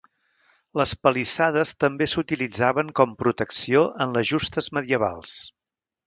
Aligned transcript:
Les 0.79 0.91
palissades 1.07 1.73
també 1.83 2.07
s'utilitzaven 2.13 2.89
com 2.99 3.13
protecció 3.19 3.83
en 4.07 4.17
les 4.17 4.29
justes 4.31 4.71
medievals. 4.79 5.35